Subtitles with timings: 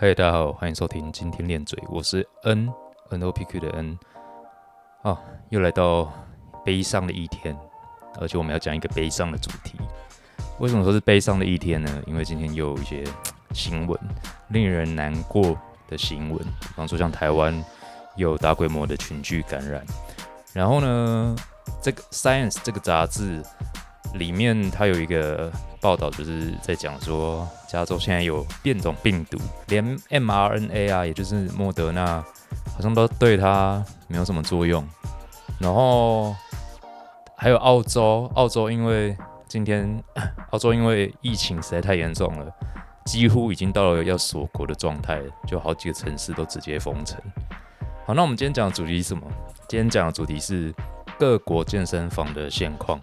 [0.00, 2.72] 嗨，大家好，欢迎收听今天练嘴，我是 N
[3.10, 3.98] N O P Q 的 N。
[5.02, 5.18] 哦，
[5.50, 6.10] 又来到
[6.64, 7.54] 悲伤的一天，
[8.18, 9.78] 而且我们要讲一个悲伤的主题。
[10.58, 12.02] 为什么说是悲伤的一天呢？
[12.06, 13.04] 因为今天又有一些
[13.52, 14.00] 新闻，
[14.48, 15.54] 令人难过
[15.86, 17.62] 的新闻，比方说像台湾
[18.16, 19.84] 有大规模的群聚感染，
[20.54, 21.36] 然后呢，
[21.82, 23.44] 这个 Science 这个杂志
[24.14, 25.50] 里面它有一个
[25.80, 27.48] 报道，就是在讲说。
[27.70, 29.38] 加州现在有变种病毒，
[29.68, 32.20] 连 mRNA 啊，也就是莫德纳，
[32.74, 34.84] 好像都对它没有什么作用。
[35.60, 36.34] 然后
[37.36, 40.02] 还有澳洲，澳洲因为今天
[40.50, 42.52] 澳洲因为疫情实在太严重了，
[43.04, 47.22] 几乎已经到了要锁国的状态，就好几个城市都直接封城。
[48.04, 49.22] 好，那我们今天讲的主题是什么？
[49.68, 50.74] 今天讲的主题是
[51.16, 53.00] 各国健身房的现况。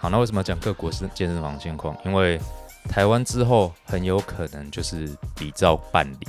[0.00, 1.96] 好，那为什么要讲各国是健身房现况？
[2.04, 2.40] 因为
[2.88, 6.28] 台湾之后很有可能就是比照办理，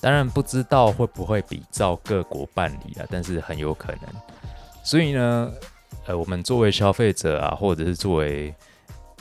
[0.00, 4.02] 当然不知道会不会比照各国办理啊，但是很有可能。
[4.84, 5.52] 所以呢，
[6.06, 8.54] 呃，我们作为消费者啊，或者是作为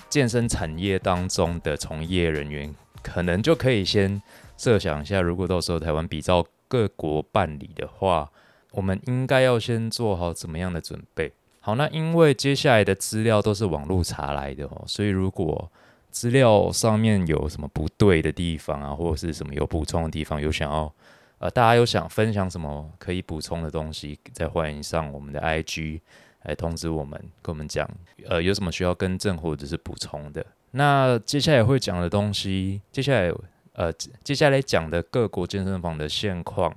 [0.08, 4.22] 健身产业当中的从业人员，可能就可以先
[4.56, 8.30] 设想一下，如果到时候台湾比照各国办理的话，
[8.72, 11.34] 我们应该要先做好怎么样的准备。
[11.62, 15.70] 好，那因为接下来的资料都是网络查来的哦，所以如果
[16.10, 20.92] 资料上面有什么不对的地方啊，或者是什么有补充的地方，有想要
[21.38, 26.02] 呃，大家有想分享什么可以补充的东西，再欢迎上我们的 IG
[26.44, 27.90] 来通知我们，跟我们讲
[28.28, 30.46] 呃有什么需要更正或者是补充的。
[30.72, 33.32] 那接下来会讲的东西，接下来
[33.74, 33.92] 呃
[34.24, 36.74] 接下来讲的各国健身房的现况，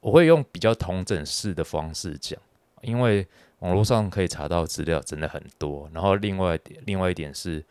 [0.00, 2.40] 我会用比较同整式的方式讲，
[2.80, 3.26] 因为
[3.62, 5.90] 网络上可以查到资料真的很多。
[5.92, 7.64] 然后另外另外一点是。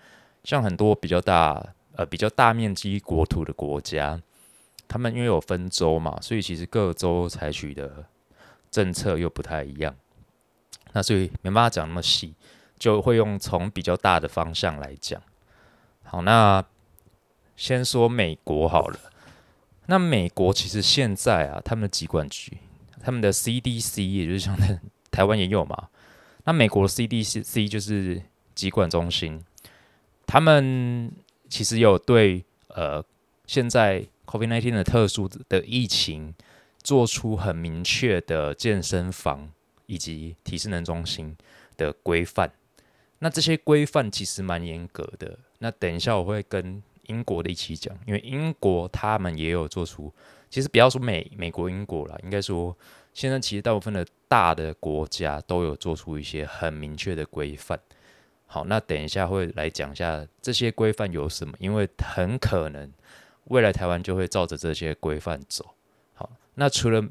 [0.43, 1.63] 像很多比较大
[1.95, 4.19] 呃比较大面积国土的国家，
[4.87, 8.03] 他们因为有分州嘛，所以其实各州采取的
[8.71, 9.95] 政策又不太一样。
[10.93, 12.33] 那所以没办法讲那么细，
[12.79, 15.21] 就会用从比较大的方向来讲。
[16.01, 16.65] 好，那
[17.55, 18.99] 先说美国好了。
[19.85, 22.57] 那美国其实现在啊，他们的疾管局，
[22.99, 24.57] 他们的 CDC，也就是像
[25.11, 25.89] 台湾也有嘛。
[26.45, 28.21] 那美国 CDC 就是
[28.55, 29.43] 疾管中心。
[30.25, 31.11] 他们
[31.49, 33.03] 其实有对呃
[33.45, 36.33] 现在 COVID-19 的特殊的疫情
[36.81, 39.51] 做出很明确的健身房
[39.87, 41.35] 以及体适能中心
[41.75, 42.51] 的规范。
[43.19, 45.37] 那这些规范其实蛮严格的。
[45.59, 50.11] 那等一下我会跟英国的一起讲，因为英国他们也有做出，
[50.49, 52.75] 其实不要说美美国、英国了，应该说
[53.13, 57.79] 现在其实大部分的大的国家都有做出一些很明确的规范。
[58.47, 62.91] 好，那等一下会来讲一下这些规范有什么，因为很可能
[63.45, 65.65] 未来台湾就会照着这些规范走。
[66.13, 67.01] 好，那除了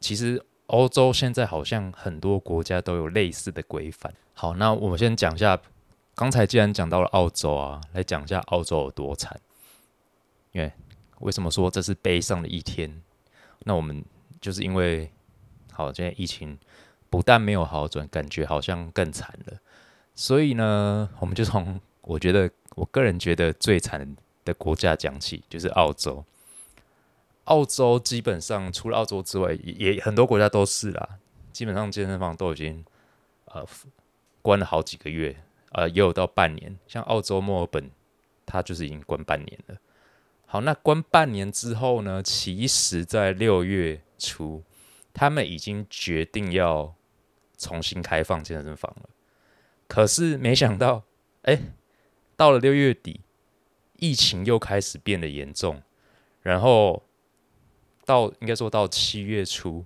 [0.00, 4.12] 其实欧洲现在好像很多国家都有类似的规范。
[4.34, 5.60] 好，那我们先讲一下，
[6.14, 9.40] 刚才既然讲到了澳洲啊，来讲一下澳洲有多惨。
[10.52, 10.72] 因为
[11.20, 13.00] 为什么说这是悲伤的一天？
[13.60, 14.04] 那我们
[14.40, 15.08] 就是因为
[15.80, 16.58] 好，现在疫情
[17.08, 19.56] 不但没有好转，感觉好像更惨了。
[20.14, 24.14] 所以呢，我们就从我觉得我个人觉得最惨
[24.44, 26.22] 的国家讲起，就是澳洲。
[27.44, 31.08] 澳洲基本上除了澳洲之外，也很多国家都是啦。
[31.50, 32.84] 基本上健身房都已经
[33.46, 33.66] 呃
[34.42, 35.34] 关了好几个月，
[35.72, 36.76] 呃也有到半年。
[36.86, 37.90] 像澳洲墨尔本，
[38.44, 39.76] 它就是已经关半年了。
[40.46, 44.62] 好，那关半年之后呢，其实在六月初，
[45.12, 46.94] 他们已经决定要
[47.58, 49.08] 重新开放健身房了。
[49.86, 51.04] 可是没想到，
[51.42, 51.60] 哎，
[52.36, 53.20] 到了六月底，
[53.96, 55.82] 疫情又开始变得严重，
[56.42, 57.02] 然后
[58.04, 59.84] 到应该说到七月初，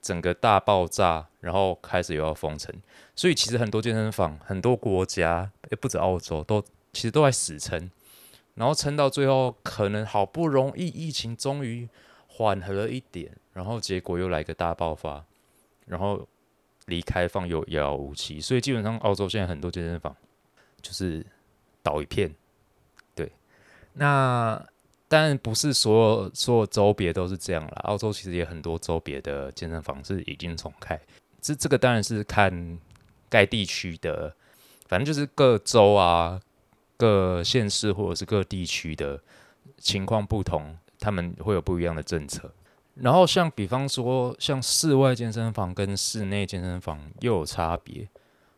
[0.00, 2.74] 整个大爆炸，然后开始又要封城，
[3.16, 5.50] 所以其实很多健身房、很多国家，
[5.80, 7.90] 不止澳洲，都其实都在死撑，
[8.54, 11.88] 然后撑到最后，可能好不容易疫情终于
[12.26, 15.22] 缓和了一点，然后结果又来个大爆发，
[15.86, 16.26] 然后。
[16.86, 20.16] 离开放又遥遥无期，所以基本上澳洲现在很多健身房
[20.82, 21.24] 就是
[21.84, 22.34] 倒一片。
[23.14, 23.30] 对，
[23.92, 24.60] 那
[25.06, 27.72] 当然不是所有所有州别都是这样了。
[27.84, 30.98] 澳洲其实也很多州别的健身房是已经重开。
[31.40, 32.78] 这这个当然是看
[33.28, 34.34] 该地区的，
[34.88, 36.40] 反正就是各州啊、
[36.96, 39.22] 各县市或者是各地区的
[39.76, 42.52] 情况不同，他们会有不一样的政策。
[43.02, 48.08] 然后像比方说，像室外健身房跟室内健身房又有差别。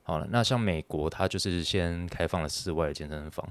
[0.03, 3.49] 好了，那像美国，它就是先开放了室外的健身房。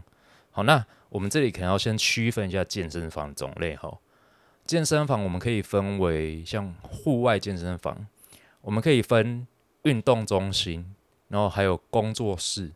[0.51, 3.97] 好，那我们这里可能要先区分一下健身房种类哈。
[4.65, 8.05] 健身房我们可以分为像户外健身房，
[8.59, 9.47] 我们可以分
[9.83, 10.93] 运动中心，
[11.29, 12.71] 然后还有工作室，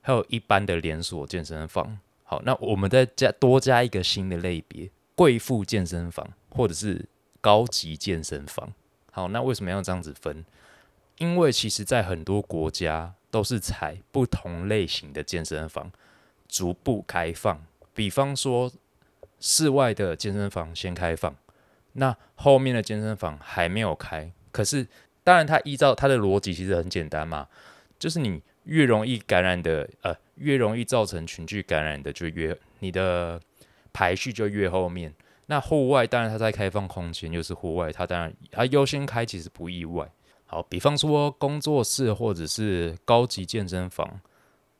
[0.00, 1.98] 还有一般的连锁健身房。
[2.24, 7.04] 好，那我们再加多加一个新的类别，贵妇健身房或者是
[7.48, 8.74] 高级健身房。
[9.10, 10.44] 好，那为什么要这样子分？
[11.16, 15.90] 因为其实在很多国家都是采不同类型的健身房
[16.46, 17.64] 逐步开放，
[17.94, 18.70] 比方说。
[19.40, 21.32] 室外的健身房先开放，
[21.92, 24.32] 那后面的健身房还没有开。
[24.50, 24.84] 可是，
[25.22, 27.46] 当然，它依照它的逻辑其实很简单嘛，
[28.00, 33.40] 就是你越容易感染的，呃，越容易造成群聚感染的，就越你的
[33.92, 35.14] 排序就越后面。
[35.50, 40.08] 那户外当然它在开放空间，又是户外，它当然它优先开，其实不意外。
[40.46, 44.20] 好，比方说工作室或者是高级健身房。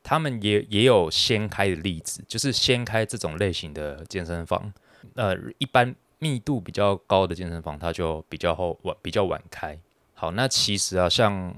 [0.01, 4.73] 他们也也有先开的例子，就是先开这种类型的健身房。
[5.13, 9.77] 呃，一般密度比较高的健身房，它就比较后晚比较晚开。
[10.13, 11.53] 好，那其实啊，像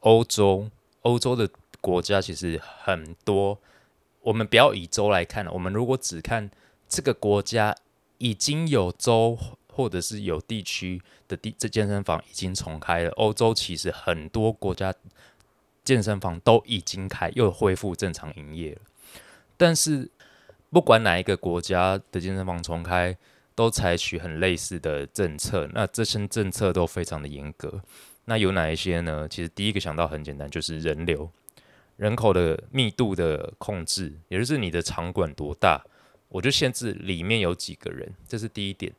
[0.00, 0.68] 欧洲
[1.02, 1.48] 欧洲的
[1.80, 3.58] 国家其实很多。
[4.20, 6.50] 我们不要以州来看，我们如果只看
[6.88, 7.74] 这个国家
[8.24, 9.38] 已经有州
[9.70, 14.94] 或者是有地区的地这健身房已经重开了，欧洲其实很多国家。
[15.84, 18.80] 健身房都已经开，又恢复正常营业了。
[19.54, 20.10] 但是，
[20.70, 23.14] 不管哪一个国家的健身房重开，
[23.54, 25.68] 都采取很类似的政策。
[25.74, 27.82] 那这些政策都非常的严格。
[28.24, 29.28] 那有哪一些呢？
[29.28, 31.30] 其实第一个想到很简单，就是人流、
[31.98, 35.84] 人口的密度的控制，也就是你的场馆多大，
[36.34, 38.92] 我就限制里面有几个人，这是第一点。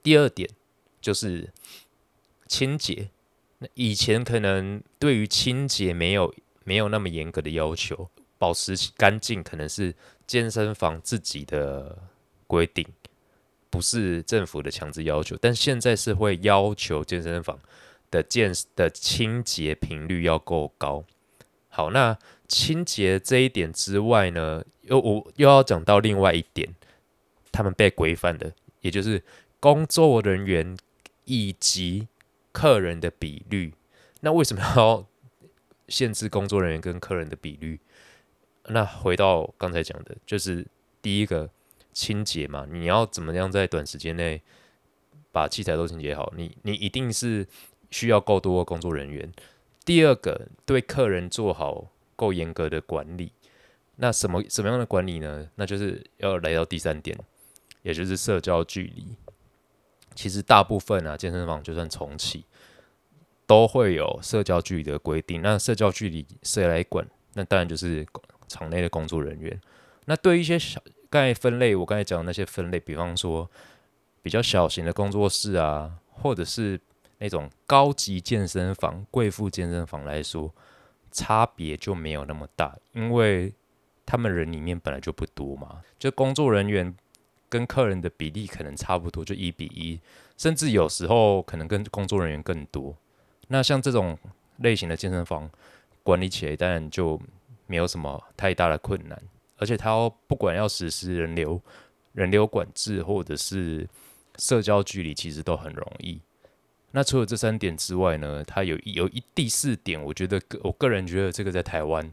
[0.00, 0.48] 第二点
[1.00, 1.52] 就是
[2.46, 3.10] 清洁。
[3.58, 6.32] 那以前可能对于清洁没有
[6.62, 8.08] 没有那么严格的要求，
[8.38, 9.92] 保持干净可能是
[10.24, 11.98] 健身房自己的
[12.46, 12.86] 规定，
[13.68, 15.36] 不是政府的强制要求。
[15.40, 17.58] 但现在是会要求健身房
[18.12, 21.04] 的健的清洁频率要够高。
[21.68, 22.16] 好，那
[22.48, 26.74] 清洁这一点之外呢，又我又要讲到另外一点，
[27.50, 29.22] 他们被规范的，也就是
[29.60, 30.76] 工作人员
[31.24, 32.08] 以及。
[32.56, 33.74] 客人的比率，
[34.20, 35.04] 那为什么要
[35.88, 37.80] 限制工作人员跟客人的比率？
[38.68, 40.64] 那回到刚才讲的，就是
[41.02, 41.50] 第一个
[41.92, 44.40] 清洁嘛，你要怎么样在短时间内
[45.32, 46.32] 把器材都清洁好？
[46.36, 47.44] 你你一定是
[47.90, 49.32] 需要够多的工作人员。
[49.84, 53.32] 第二个，对客人做好够严格的管理。
[53.96, 55.48] 那什么什么样的管理呢？
[55.54, 57.16] 那就是要来到第三点，
[57.82, 59.16] 也就是社交距离。
[60.14, 62.44] 其实大部分啊，健身房就算重启，
[63.46, 65.42] 都会有社交距离的规定。
[65.42, 67.06] 那社交距离谁来管？
[67.34, 68.06] 那当然就是
[68.48, 69.60] 场内的工作人员。
[70.06, 73.48] 那对一些小刚才分类，我刚才讲的那些分类，比方说
[74.22, 76.80] 比较小型的工作室啊，或者是
[77.18, 80.52] 那种高级健身房、贵妇健身房来说，
[81.14, 83.54] 差别就没有那么大，因为
[84.04, 86.94] 他们人里面本来就不多嘛，就工作人员。
[87.46, 90.00] 跟客人的比例可能差不多，就一比一，
[90.36, 92.96] 甚至有时候可能跟工作人员更多。
[93.46, 94.18] 那像这种
[94.56, 95.48] 类型的健身房
[96.02, 97.20] 管理起来，当然就
[97.68, 99.22] 没有什么太大的困难。
[99.56, 101.60] 而且它不管要实施人流、
[102.12, 103.88] 人流管制，或者是
[104.36, 106.20] 社交距离，其实都很容易。
[106.96, 112.08] 那除了这三点之外呢，它有有一第四点，我觉得个我个人觉得这个在台湾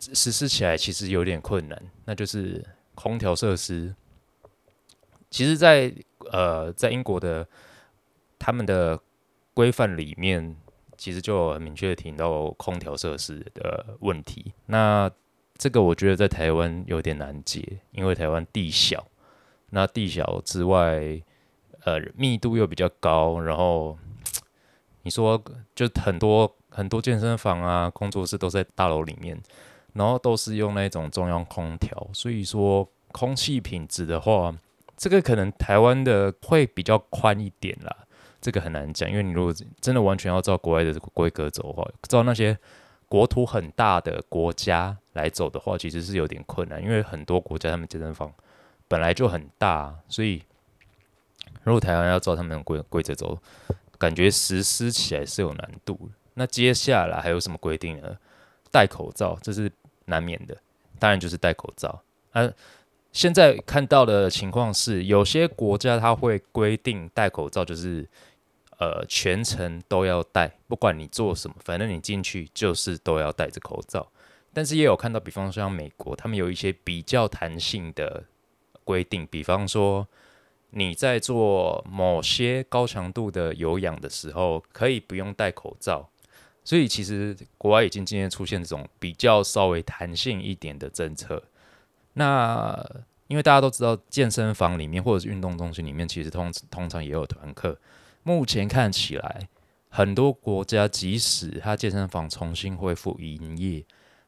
[0.00, 2.64] 实施起来其实有点困难，那就是
[2.96, 3.94] 空调设施。
[5.30, 5.94] 其实，在
[6.32, 7.46] 呃，在英国的
[8.36, 8.98] 他们的
[9.54, 10.56] 规范里面，
[10.98, 14.52] 其实就很明确的提到空调设施的问题。
[14.66, 15.08] 那
[15.56, 19.06] 这个我觉得在台湾有点难解，因为台湾地小，
[19.70, 21.22] 那地小之外，
[21.84, 23.96] 呃，密度又比较高，然后
[25.06, 25.40] 你说
[25.72, 29.40] 就很多很多健身房啊、工作室都在大楼里面，
[29.92, 34.52] 然后都是用那种中央空调，所以说空气品质的话。
[34.98, 37.94] 这个可能台湾的会比较宽一点啦，
[38.40, 42.56] 这个很难讲，因为你如果真的完全要照国外的规格走的话，照那些
[43.06, 48.32] 国土很大的国家来走的话，其实是有点困难，因为很多国家他们健身房
[48.88, 50.42] 本来就很大，所以
[51.62, 53.38] 如果台湾要照他们的规规则走，
[53.98, 56.10] 感觉实施起来是有难度。
[56.34, 58.16] 那接下来还有什么规定呢？
[58.70, 59.72] 戴口罩这是
[60.04, 60.56] 难免的，
[60.98, 62.52] 当然就是戴口罩，啊。
[63.12, 68.06] 现在看到的情况是，有些国家它会规定戴口罩，就是
[68.78, 74.06] 呃全程都要戴，不管你做什么，反正你进去就是都要戴着口罩。
[74.52, 78.24] 但是也有看到，比方说像美国，他们有一些比较弹性的
[78.84, 80.06] 规定，比方说
[80.78, 86.06] 你在做某些高强度的有氧的时候，可以不用戴口罩。
[86.62, 91.42] 所以其实国外已经渐渐出现这种比较稍微弹性一点的政策。
[92.12, 92.76] 那
[93.28, 97.78] 因为大家都知道，健身房里面或者是运动中心里面，其实通通常也有团课。
[98.22, 99.48] 目前看起来，
[99.88, 103.82] 很多国家即使它健身房重新恢复营业，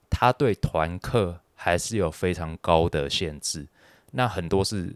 [0.09, 3.67] 它对团课还是有非常高的限制。
[4.12, 4.95] 那很多是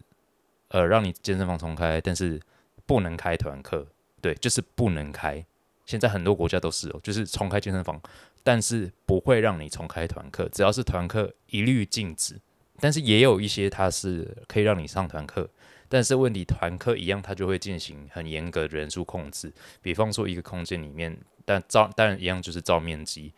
[0.73, 2.41] 呃让你健身房重开，但是
[2.87, 3.85] 不能开团课，
[4.19, 5.45] 对，就是不能开。
[5.85, 8.01] 现在很多国家都是哦，就是重开健身房，
[8.43, 12.39] 但是不会让你重开团课，只要是团课一律禁止。
[12.79, 15.47] 但是也有一些它是可以让你上团课，
[15.87, 19.53] 但是问题团课一样，它就会进行很严格的人数控制。
[19.79, 21.15] 比方说一个空间里面，
[21.45, 23.31] 但照当然一样就是照面积，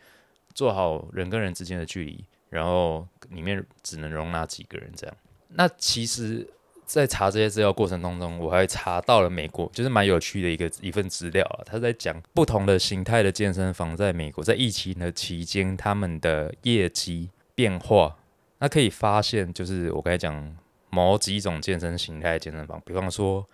[0.54, 5.14] 做好人跟人之间的距离，然后里面只能容纳几个人这样。
[5.48, 6.48] 那其实。
[6.86, 11.60] 在查这些资料过程当中，我还查到了美国，就是蛮有趣的一个一份资料啊。
[11.66, 18.16] 他在讲不同的形态的健身房在美国在疫情的期间，他们的业绩变化。
[18.58, 20.56] 那可以发现，就是我刚才讲
[20.88, 23.44] 某几种健身形态健身房，比方说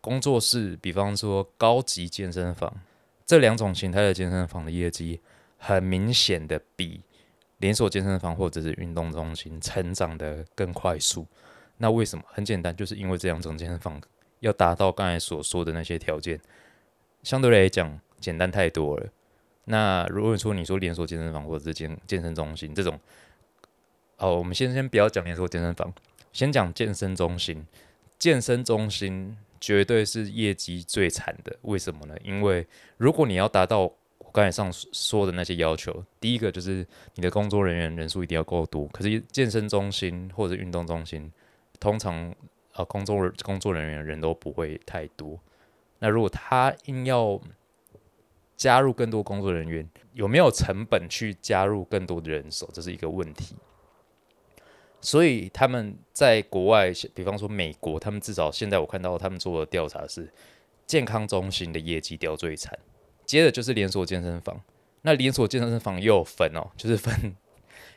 [0.00, 2.72] 工作室，比方说高级健身房，
[3.26, 5.20] 这两种形态的健身房的业绩，
[5.58, 7.02] 很明显的比
[7.58, 11.26] 连锁健身房或者是运动中心成长的更快速。
[11.82, 12.22] 那为什么？
[12.28, 13.98] 很简单，就是因为这两种健身房
[14.40, 16.38] 要达到刚才所说的那些条件，
[17.22, 19.06] 相对来讲简单太多了。
[19.64, 23.00] 那如果说你说连锁健身房或者是健健身中心这种，
[24.18, 25.90] 哦，我们先先不要讲连锁健身房，
[26.34, 27.66] 先讲健身中心。
[28.18, 31.56] 健身中心绝对是业绩最惨的。
[31.62, 32.14] 为什么呢？
[32.22, 32.66] 因为
[32.98, 33.80] 如果你要达到
[34.18, 38.86] 我刚才上说的那些要求，第一个就是你的工作人员人数一定要够多。
[38.88, 41.32] 可是健身中心或者运动中心。
[41.80, 42.32] 通常，
[42.74, 45.40] 呃，工作工作人员人都不会太多。
[45.98, 47.40] 那如果他硬要
[48.56, 53.56] 加入更多工作人员，有没有成本去加入更多的人手，这是一个问题。
[55.00, 60.30] 所以他们在国外，比方说美国，他们至少现在我看到他们做的调查是，
[60.86, 62.78] 健康中心的业绩掉最惨，
[63.24, 64.60] 接着就是连锁健身房。
[65.02, 67.34] 那连锁健身房又有分哦，就是分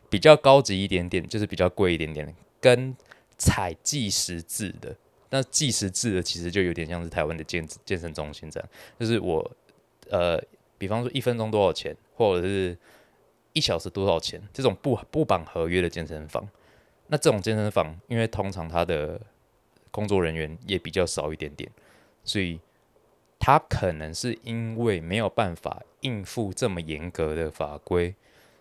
[0.09, 2.95] 比较高级一点点，就是比较贵一点点，跟
[3.43, 4.95] 采计时制的，
[5.29, 9.51] 那计时制的其实就有点像是台湾的健健身中心这样，就是我
[10.09, 10.41] 呃，
[10.77, 12.77] 比方说一分钟多少钱，或者是
[13.51, 16.47] 一小时多少钱，这种不不绑合约的健身房，
[17.07, 19.19] 那这种健身房，因为通常它的
[19.91, 21.69] 工作人员也比较少一点点，
[22.23, 22.59] 所以
[23.39, 28.15] 他可能是因为没有办法应付这么严格的法规，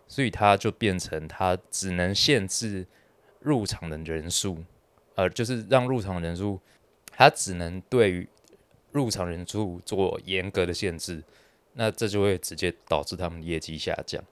[0.08, 2.86] 所以他就变成他只能限制
[3.40, 4.64] 入场的人数。
[5.14, 6.60] 呃，就是让入场人数，
[7.10, 8.28] 它只能对于
[8.92, 11.22] 入场人数做严格的限制，
[11.74, 14.22] 那这就会直接导致他们业绩下降。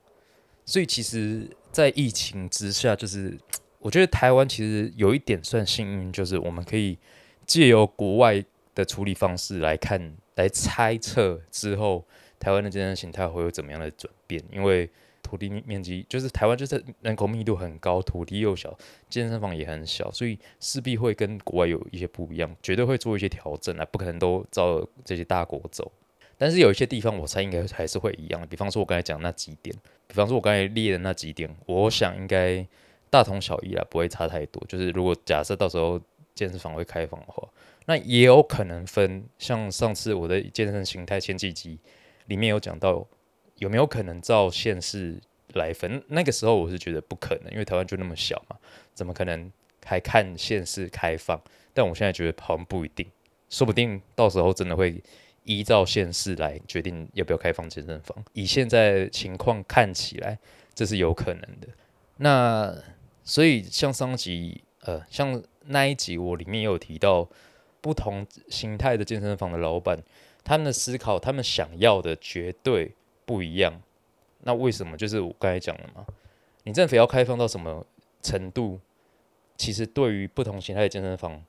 [0.64, 3.36] 所以其实，在疫情之下，就是
[3.78, 6.98] 我觉得台湾其实有一点算幸运，就是我们可以
[7.46, 8.44] 借由国外
[8.74, 12.04] 的处理方式来看，来猜测之后
[12.38, 14.88] 台湾的健身形态会有怎么样的转变，因为。
[15.30, 18.76] 土地面积就是台湾，就是人口密度很高，土地又小，
[19.08, 25.92] 健身房也很小，所以势必会跟国外有一些不一样，绝对会做一些调整啊，不可能都照这些大国走。
[26.36, 28.46] 但是有一些地方，我猜应该还是会一样的。
[28.48, 29.72] 比方说，我刚才讲那几点，
[30.08, 32.66] 比方说我刚才列的那几点，我想应该
[33.08, 34.60] 大同小异啦，不会差太多。
[34.66, 36.00] 就是如果假设到时候
[36.34, 37.48] 健身房会开放的话，
[37.86, 41.78] 那也有可能分，像上次我的健身形态前几集
[42.26, 43.06] 里面有讲到。
[43.60, 45.20] 有没有可能照县市
[45.52, 46.02] 来分？
[46.08, 48.56] 那个时候我是觉得不可能，因为台湾就那么小嘛，
[48.94, 49.52] 怎么可能
[49.84, 51.38] 还看县市开放？
[51.74, 53.06] 但我现在觉得好像不一定，
[53.50, 55.02] 说不定到时候真的会
[55.44, 58.16] 依照县市来决定要不要开放健身房。
[58.32, 60.38] 以现在情况看起来，
[60.74, 61.68] 这是有可能的。
[62.16, 62.74] 那
[63.22, 67.28] 所以像上集，呃，像那一集我里面也有提到，
[67.82, 70.02] 不同形态的健身房的老板，
[70.42, 72.94] 他们的思考，他们想要的绝对。
[73.30, 73.72] 不一样，
[74.40, 74.96] 那为什么？
[74.96, 76.04] 就是我刚才讲了嘛，
[76.64, 77.86] 你政府要开放到什么
[78.20, 78.80] 程度，
[79.56, 81.40] 其实对于不同形态的健身房，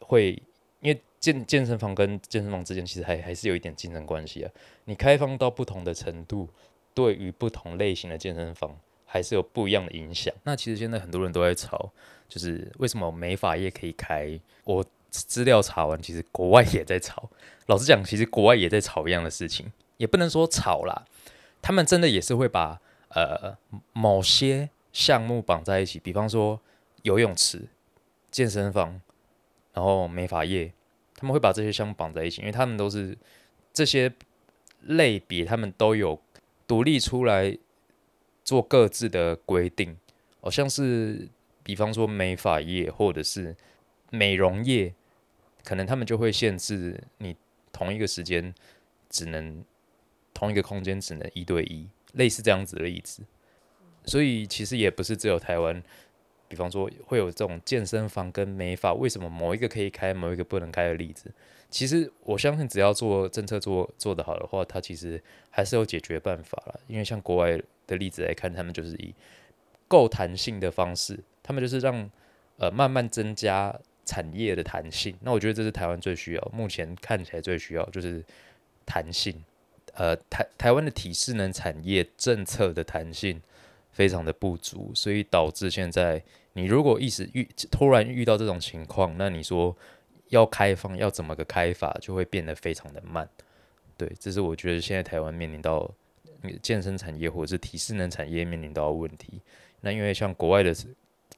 [0.00, 0.42] 会
[0.80, 4.50] 因为健健身房跟健身房之间其实还还是有一点竞争关系啊。
[4.86, 6.48] 你开放到不同的程度，
[6.94, 8.74] 对于不同类型的健身房
[9.04, 10.34] 还是有不一样的影响。
[10.44, 11.92] 那其实现在很多人都在吵，
[12.30, 14.40] 就是为什么美发业可以开？
[14.64, 17.28] 我资料查完，其实国外也在吵。
[17.66, 19.70] 老实讲，其实国外也在吵一样的事情。
[20.02, 21.06] 也不能说吵啦，
[21.62, 22.80] 他们真的也是会把
[23.10, 23.56] 呃
[23.92, 26.60] 某些项目绑在一起，比方说
[27.02, 27.68] 游泳池、
[28.28, 29.00] 健身房
[29.72, 30.72] 然后美发业，
[31.14, 33.16] 他们会把这些相绑在一起，因为他们都是
[33.72, 34.12] 这些
[34.80, 36.20] 类别，他们都有
[36.66, 37.56] 独立出来
[38.42, 39.96] 做各自的规定，
[40.40, 41.28] 好像是
[41.62, 43.56] 比方说美发业或者是
[44.10, 44.92] 美容业，
[45.62, 47.36] 可能他们就会限制你
[47.70, 48.52] 同一个时间
[49.08, 49.64] 只能
[50.42, 53.22] 同一个空间只能一对一，类似这样子的例子。
[54.04, 55.80] 所以其实也不是只有台湾。
[56.48, 61.32] 比方说会有这种健身房跟美发，为什么某一个可以开，某一个不能开的例子？
[61.70, 66.80] 其实我相信，只要做政策做做得好的话，它其实还是有解决办法了。
[66.88, 69.14] 因为像国外的例子来看，他们就是以
[69.88, 72.10] 够弹性的方式，他们就是让
[72.58, 75.16] 呃慢慢增加产业的弹性。
[75.22, 78.22] 那我觉得这是台湾最需要，目前看起来最需要就是
[78.84, 79.42] 弹性。
[79.94, 83.40] 呃，台台湾的体适能产业政策的弹性
[83.90, 86.22] 非常的不足，所以导致现在。
[86.54, 89.74] 你如果一时遇突然遇到这种情况，那你说
[90.28, 93.26] 要开放要怎么个开法，就会变得非常的慢。
[93.96, 95.90] 对，这是我觉得现在台湾面临到
[96.60, 99.40] 健身产业或者是体适能产业面临到的问题。
[99.80, 100.76] 那因为像国外的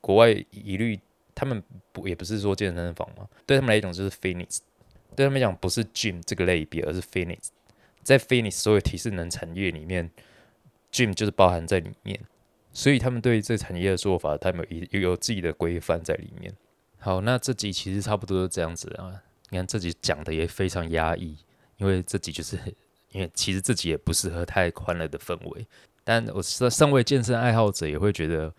[0.00, 0.99] 国外一律，
[1.32, 4.58] 他们不也不是说健身房嘛，对他们来讲就是 fitness，
[5.14, 7.50] 对他们来讲不是 gym 这个类别，而是 fitness。
[8.04, 10.11] 在 fitness 所有体适能产业里面
[10.92, 12.20] ，gym 就是包含在里面。
[12.73, 16.52] 所以他们对这产业的做法，他们有有自己的规范在里面。
[16.99, 19.23] 好，那这集其实差不多是这样子啊。
[19.50, 21.37] 你看这集讲的也非常压抑，
[21.76, 22.58] 因为这集就是
[23.11, 25.66] 因为其实自己也不适合太欢乐的氛围。
[26.02, 28.52] 但我身身为健身爱好者，也会觉得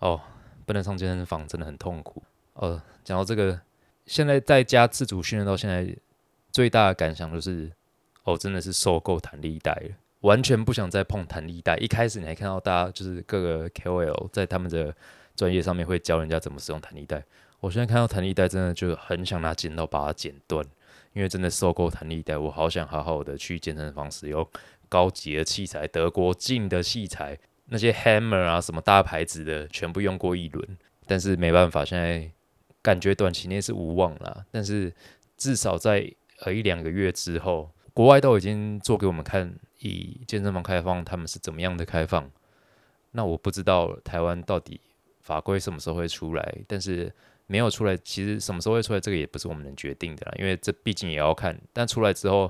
[0.00, 0.20] 哦，
[0.66, 2.22] 不能上健身房真的很痛苦。
[2.54, 3.60] 哦，讲到这个，
[4.06, 5.96] 现在在家自主训练到现在，
[6.50, 7.70] 最大的感想就是，
[8.24, 9.90] 哦，真的是受够弹力带了。
[10.20, 11.76] 完全不想再碰弹力带。
[11.78, 14.94] 一开始你还看到大家就是各个 KOL 在他们的
[15.34, 17.24] 专业上面会教人家怎么使用弹力带。
[17.58, 20.64] 我现在看到弹力带，真的就很想拿剪刀把它剪断，
[21.12, 22.36] 因为真的受够弹力带。
[22.36, 24.46] 我好想好好的去健身房使用
[24.88, 30.78] 高级的器材，德国进的器材，那些 Hammer 啊什么大牌子的全部用过一轮。
[31.06, 32.30] 但是没办法，现在
[32.80, 34.44] 感觉短期内是无望了。
[34.52, 34.92] 但是
[35.36, 36.08] 至少在
[36.40, 39.54] 呃一两个月之后，国外都已经做给我们看。
[39.84, 42.30] 以健身房开放，他们是怎么样的开放？
[43.10, 44.80] 那我不知道台湾到底
[45.22, 47.12] 法规什么时候会出来，但是
[47.48, 51.60] 没有出来，其实什么时候会出来，这个也不是我们能决定的啦，因为这毕竟也要看。
[51.72, 52.48] 但出来之后，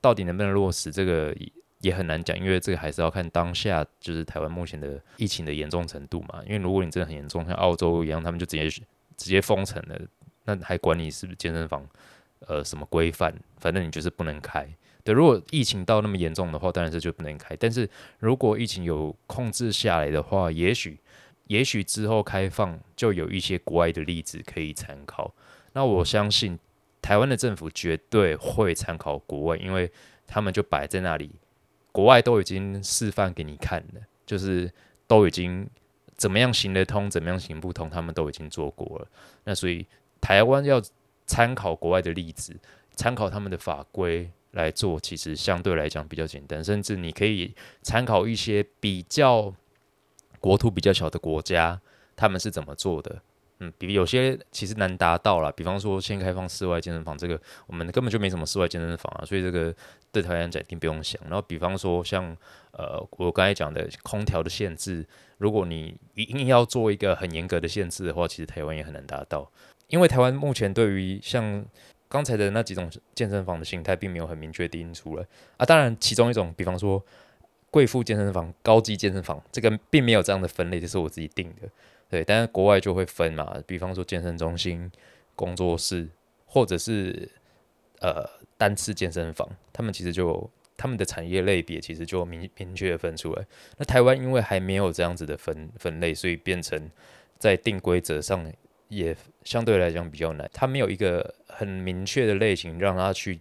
[0.00, 1.32] 到底能不能落实，这个
[1.78, 6.42] 也很难讲，因为这个还是要看当下就是台湾目前的疫情的严重程度嘛。
[6.44, 8.68] 因为如果你真的很严重，像澳洲一样，他们就直接
[9.16, 9.96] 直接封城了，
[10.44, 11.86] 那还管你是不是健身房，
[12.46, 14.66] 呃，什么规范，反正你就是不能开。
[15.02, 17.54] 对，如果疫情到那么严重的话，当然是就不能开。
[17.56, 20.98] 但是如果疫情有控制下来的话，也许，
[21.46, 25.34] 也许之后开放就有一些国外的例子可以参考。
[25.74, 26.58] 那我相信
[27.02, 29.90] 台湾的政府绝对会参考国外，因为
[30.26, 31.30] 他们就摆在那里，
[31.92, 34.72] 国外都已经示范给你看了，就是
[35.06, 35.68] 都已经
[36.16, 39.06] 怎么样行得通，怎么样行不通，他们都已经做过了。
[39.44, 39.86] 那所以
[40.18, 40.80] 台湾要
[41.26, 42.56] 参考国外的例子，
[42.94, 44.30] 参考他们的法规。
[44.54, 49.52] 来做其实相对来讲比较简单，甚至你可以参考一些比较
[50.38, 51.80] 国土比较小的国家，
[52.14, 53.20] 他们是怎么做的。
[53.58, 59.74] 嗯，比有些其实难达到了，比方说先开放室外健身房，这个我们根本就没什么室外健身房啊，所以这个
[60.12, 61.20] 对台湾讲一定不用想。
[61.24, 62.24] 然后比方说像
[62.70, 65.04] 呃我刚才讲的空调的限制，
[65.38, 69.50] 如果你一定要做一个很严格的限制的话，其实台湾也很难达到，
[69.88, 71.64] 因为台湾目前对于像
[72.08, 77.04] 刚才的那几种健身房的形态并没有很明确定出来啊，当然其中一种，比方说
[77.70, 81.68] 贵妇健身房、高级健身房，这个并没有这样的分类，这是我自己定的。
[82.08, 84.90] 对，但是国外就会分嘛，比方说健身中心、
[85.34, 86.08] 工作室，
[86.46, 87.28] 或者是
[88.00, 88.24] 呃
[88.56, 93.44] 单次健身房，他们其实就他们的产业类别其实就明明确的分出来。
[93.78, 96.90] 那台湾因为还没有这样子的分分类，所以变成
[97.38, 98.52] 在定规则上。
[98.94, 103.40] 也相对来讲比较难，它没有一个很明确的类型让它去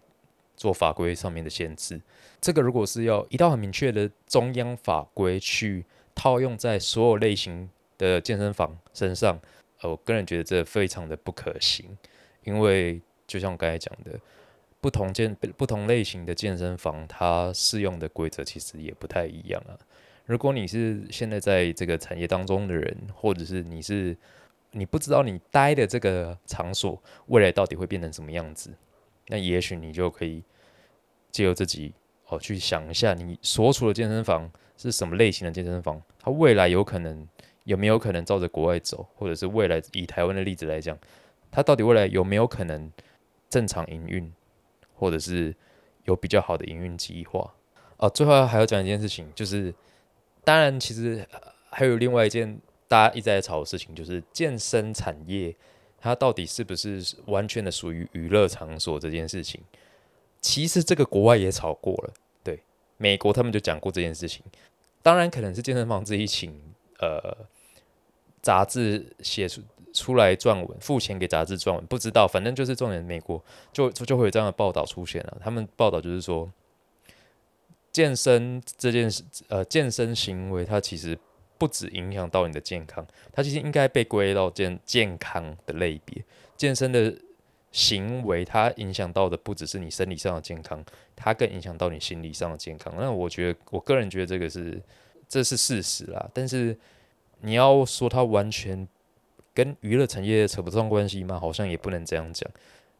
[0.56, 2.02] 做法规上面的限制。
[2.42, 9.40] 这个如果是要一道很明确的中央法规去套用在所有类型的健身房身上，
[9.82, 11.98] 呃，我个人觉得这非常的不可行，
[12.44, 14.20] 因为就像刚才讲的，
[14.82, 19.80] 不同健不同类型的健身房，它适用的规则其实也不太一样啊。
[20.26, 24.16] 如果你是现在在这个产业当中的人，或者是你是
[24.74, 28.72] 你不知道你待的这个场所未来到底会变成什么样子，
[29.28, 30.44] 那也许你就可以
[31.32, 31.94] 借由自己
[32.28, 37.28] 哦去想一下，你所处的健身房是什么类型的健身房，它未来有可能
[37.64, 40.98] 有没有可能照着国外走，或者是未来以台湾的例子来讲，
[41.50, 42.92] 它到底未来有没有可能
[43.50, 44.34] 正常营运，
[44.96, 45.56] 或者是
[46.06, 47.54] 有比较好的营运计划？
[47.98, 49.74] 哦，最后还要讲一件事情，就是
[50.44, 51.26] 当然其实
[51.70, 52.60] 还有另外一件
[52.94, 55.56] 大家一直在吵的事情，就是健身产业
[55.98, 59.60] 它到底是不是完全的属于娱乐场所这件事情。
[60.40, 62.60] 其实这个国外也吵过了，对，
[62.98, 64.44] 美国他们就讲过这件事情。
[65.02, 66.54] 当然可能是健身房自己请
[67.00, 67.36] 呃
[68.44, 75.38] 杂志写出出来撰文，付钱给杂志撰文，不知道，反正就是重点，美国就就就会有这样的报道出现了。
[75.44, 76.48] 他们报道就是说，
[77.92, 81.18] 健身这件事，呃，健身行为它其实
[81.58, 86.24] 不止影响到你的健康，它其实应该被归到健健康的类别，
[86.56, 87.14] 健身的。
[87.74, 90.86] 行为它影响到的不只是你生理上的健康，
[91.16, 92.94] 它更影响到你心理上的健康。
[92.96, 94.80] 那我觉得，我个人觉得这个是
[95.28, 96.30] 这是事实啦。
[96.36, 96.78] 但是
[97.42, 98.88] 你要说它完全
[99.56, 101.40] 跟娱乐产业扯不上关系吗？
[101.40, 102.48] 好像也不能这样讲。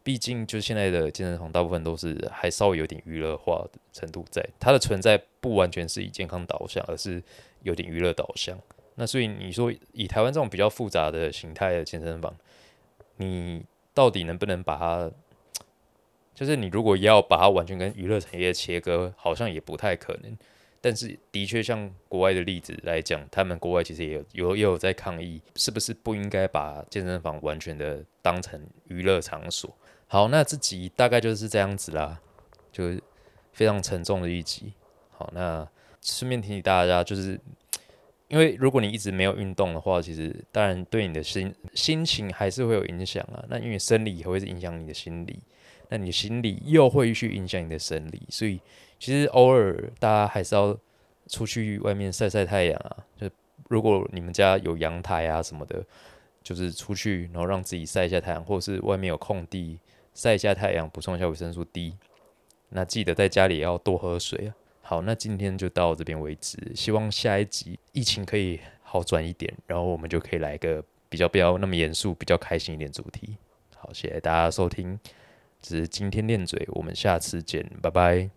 [0.02, 7.22] 毕竟，就现在的健身房大部分都是还稍微有点娱乐化的程度在，它的存在不完全是以健康导向，而是
[7.64, 8.58] 有点娱乐导向。
[8.96, 12.36] 那所以你说以台湾这种比较复杂的形态的健身房，
[13.18, 13.66] 你。
[13.96, 15.12] 到底能不能把它，
[16.34, 20.36] 就是你如果要把它完全跟娱乐产业切割，好像也不太可能。
[20.82, 29.72] 但是的确，像国外的例子来讲，他们国外其实也有有也有在抗议，是不是不应该把健身房完全的当成娱乐场所？
[30.08, 32.20] 好，那这集大概就是这样子啦，
[32.72, 33.00] 就
[33.52, 34.74] 非常沉重的一集。
[35.12, 35.70] 好，那
[36.04, 37.40] 顺便提醒大家，就是。
[38.30, 43.46] 因为如果你一直没有运动的话，其实当然对你的心心情还是会有影响啊。
[43.48, 45.38] 那因为生理也会是影响你的心理，
[45.90, 48.60] 那你心理又会去影响你的生理，所以
[48.98, 50.76] 其实偶尔大家还是要
[51.28, 52.98] 出去外面晒晒太阳啊。
[53.20, 53.30] 就
[53.68, 55.86] 如果你们家有阳台啊什么的，
[56.42, 59.78] 就是出去然后让自己晒一下太阳，或者是外面有空地
[60.16, 61.94] 晒一下太阳，补充一下维生素 D。
[62.70, 64.56] 那记得在家里也要多喝水啊。
[64.86, 66.58] 好，那今天就到这边为止。
[66.76, 73.38] 希望下一集疫情可以好转一点，然后我们就可以来一个比较不要那么严肃、比较开心一点主题。
[73.78, 75.00] 好，谢谢大家收听，
[75.62, 78.30] 只是今天练嘴，我们下次见，拜拜。